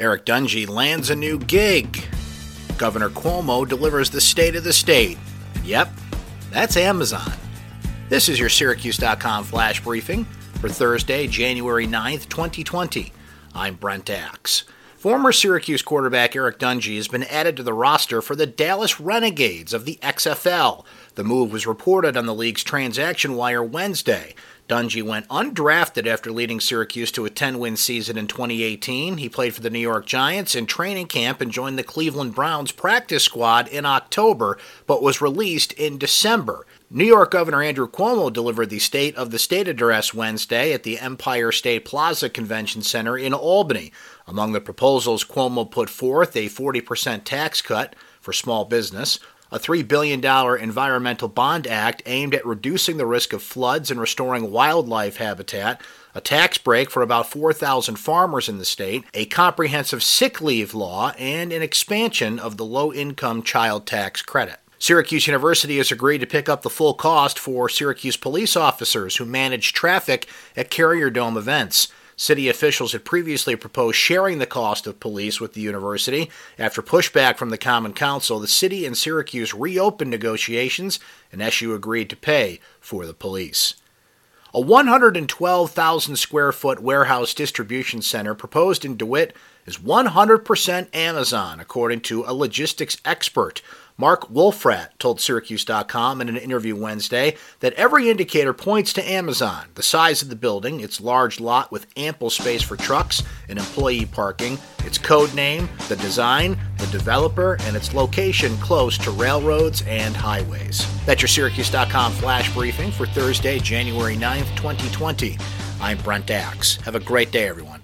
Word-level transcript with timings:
Eric 0.00 0.24
Dungey 0.24 0.68
lands 0.68 1.10
a 1.10 1.16
new 1.16 1.40
gig. 1.40 2.04
Governor 2.76 3.08
Cuomo 3.08 3.68
delivers 3.68 4.10
the 4.10 4.20
state 4.20 4.54
of 4.54 4.62
the 4.62 4.72
state. 4.72 5.18
Yep, 5.64 5.90
that's 6.52 6.76
Amazon. 6.76 7.32
This 8.08 8.28
is 8.28 8.38
your 8.38 8.48
Syracuse.com 8.48 9.42
flash 9.42 9.82
briefing 9.82 10.24
for 10.60 10.68
Thursday, 10.68 11.26
January 11.26 11.88
9th, 11.88 12.28
2020. 12.28 13.12
I'm 13.56 13.74
Brent 13.74 14.08
Axe. 14.08 14.62
Former 14.96 15.32
Syracuse 15.32 15.82
quarterback 15.82 16.36
Eric 16.36 16.60
Dungey 16.60 16.94
has 16.94 17.08
been 17.08 17.24
added 17.24 17.56
to 17.56 17.64
the 17.64 17.72
roster 17.72 18.22
for 18.22 18.36
the 18.36 18.46
Dallas 18.46 19.00
Renegades 19.00 19.74
of 19.74 19.84
the 19.84 19.98
XFL. 20.00 20.84
The 21.16 21.24
move 21.24 21.50
was 21.50 21.66
reported 21.66 22.16
on 22.16 22.26
the 22.26 22.34
league's 22.34 22.62
transaction 22.62 23.34
wire 23.34 23.64
Wednesday. 23.64 24.36
Dungey 24.68 25.02
went 25.02 25.26
undrafted 25.28 26.06
after 26.06 26.30
leading 26.30 26.60
Syracuse 26.60 27.10
to 27.12 27.24
a 27.24 27.30
10 27.30 27.58
win 27.58 27.76
season 27.76 28.18
in 28.18 28.26
2018. 28.26 29.16
He 29.16 29.28
played 29.30 29.54
for 29.54 29.62
the 29.62 29.70
New 29.70 29.78
York 29.78 30.04
Giants 30.04 30.54
in 30.54 30.66
training 30.66 31.06
camp 31.06 31.40
and 31.40 31.50
joined 31.50 31.78
the 31.78 31.82
Cleveland 31.82 32.34
Browns 32.34 32.70
practice 32.70 33.24
squad 33.24 33.66
in 33.68 33.86
October, 33.86 34.58
but 34.86 35.02
was 35.02 35.22
released 35.22 35.72
in 35.72 35.96
December. 35.96 36.66
New 36.90 37.06
York 37.06 37.30
Governor 37.30 37.62
Andrew 37.62 37.88
Cuomo 37.88 38.30
delivered 38.30 38.68
the 38.68 38.78
State 38.78 39.16
of 39.16 39.30
the 39.30 39.38
State 39.38 39.68
address 39.68 40.12
Wednesday 40.12 40.74
at 40.74 40.82
the 40.82 40.98
Empire 40.98 41.50
State 41.50 41.86
Plaza 41.86 42.28
Convention 42.28 42.82
Center 42.82 43.16
in 43.16 43.32
Albany. 43.32 43.90
Among 44.26 44.52
the 44.52 44.60
proposals, 44.60 45.24
Cuomo 45.24 45.70
put 45.70 45.88
forth 45.88 46.36
a 46.36 46.46
40% 46.46 47.24
tax 47.24 47.62
cut 47.62 47.96
for 48.20 48.34
small 48.34 48.66
business, 48.66 49.18
a 49.50 49.58
$3 49.58 49.86
billion 49.86 50.24
environmental 50.60 51.28
bond 51.28 51.66
act 51.66 52.02
aimed 52.06 52.34
at 52.34 52.46
reducing 52.46 52.96
the 52.96 53.06
risk 53.06 53.32
of 53.32 53.42
floods 53.42 53.90
and 53.90 54.00
restoring 54.00 54.50
wildlife 54.50 55.16
habitat, 55.16 55.80
a 56.14 56.20
tax 56.20 56.58
break 56.58 56.90
for 56.90 57.02
about 57.02 57.30
4,000 57.30 57.96
farmers 57.96 58.48
in 58.48 58.58
the 58.58 58.64
state, 58.64 59.04
a 59.14 59.26
comprehensive 59.26 60.02
sick 60.02 60.40
leave 60.40 60.74
law, 60.74 61.12
and 61.18 61.52
an 61.52 61.62
expansion 61.62 62.38
of 62.38 62.56
the 62.56 62.64
low 62.64 62.92
income 62.92 63.42
child 63.42 63.86
tax 63.86 64.22
credit. 64.22 64.58
Syracuse 64.80 65.26
University 65.26 65.78
has 65.78 65.90
agreed 65.90 66.18
to 66.18 66.26
pick 66.26 66.48
up 66.48 66.62
the 66.62 66.70
full 66.70 66.94
cost 66.94 67.38
for 67.38 67.68
Syracuse 67.68 68.16
police 68.16 68.56
officers 68.56 69.16
who 69.16 69.24
manage 69.24 69.72
traffic 69.72 70.28
at 70.56 70.70
Carrier 70.70 71.10
Dome 71.10 71.36
events. 71.36 71.88
City 72.18 72.48
officials 72.48 72.90
had 72.90 73.04
previously 73.04 73.54
proposed 73.54 73.96
sharing 73.96 74.38
the 74.38 74.44
cost 74.46 74.88
of 74.88 74.98
police 74.98 75.40
with 75.40 75.52
the 75.52 75.60
university. 75.60 76.28
After 76.58 76.82
pushback 76.82 77.36
from 77.36 77.50
the 77.50 77.56
Common 77.56 77.92
Council, 77.92 78.40
the 78.40 78.48
city 78.48 78.84
and 78.84 78.98
Syracuse 78.98 79.54
reopened 79.54 80.10
negotiations, 80.10 80.98
and 81.30 81.40
SU 81.40 81.72
agreed 81.72 82.10
to 82.10 82.16
pay 82.16 82.58
for 82.80 83.06
the 83.06 83.14
police. 83.14 83.74
A 84.52 84.60
112,000 84.60 86.16
square 86.16 86.50
foot 86.50 86.80
warehouse 86.82 87.32
distribution 87.34 88.02
center 88.02 88.34
proposed 88.34 88.84
in 88.84 88.96
DeWitt 88.96 89.36
is 89.64 89.78
100% 89.78 90.96
Amazon, 90.96 91.60
according 91.60 92.00
to 92.00 92.24
a 92.26 92.34
logistics 92.34 92.96
expert. 93.04 93.62
Marc 94.00 94.28
Wulfraat 94.28 94.90
told 95.00 95.20
Syracuse.com 95.20 96.20
in 96.20 96.28
an 96.28 96.36
interview 96.36 96.76
Wednesday 96.76 97.36
that 97.58 97.72
every 97.72 98.08
indicator 98.08 98.52
points 98.52 98.92
to 98.92 99.02
Amazon. 99.02 99.66
The 99.74 99.82
size 99.82 100.22
of 100.22 100.28
the 100.28 100.36
building, 100.36 100.78
its 100.78 101.00
large 101.00 101.40
lot 101.40 101.72
with 101.72 101.88
ample 101.96 102.30
space 102.30 102.62
for 102.62 102.76
trucks 102.76 103.24
and 103.48 103.58
employee 103.58 104.06
parking, 104.06 104.56
its 104.84 104.98
code 104.98 105.34
name, 105.34 105.68
the 105.88 105.96
design, 105.96 106.56
the 106.78 106.86
developer, 106.86 107.58
and 107.62 107.76
its 107.76 107.92
location 107.92 108.56
close 108.58 108.96
to 108.98 109.10
railroads 109.10 109.82
and 109.88 110.14
highways. 110.14 110.86
That's 111.04 111.20
your 111.20 111.28
Syracuse.com 111.28 112.12
flash 112.12 112.54
briefing 112.54 112.92
for 112.92 113.06
Thursday, 113.06 113.58
January 113.58 114.16
9th, 114.16 114.54
2020. 114.54 115.36
I'm 115.80 115.98
Brent 115.98 116.30
Axe. 116.30 116.76
Have 116.82 116.94
a 116.94 117.00
great 117.00 117.32
day, 117.32 117.48
everyone. 117.48 117.77